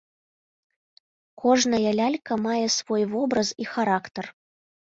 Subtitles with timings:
[1.43, 4.25] Кожная лялька мае свой вобраз і характар.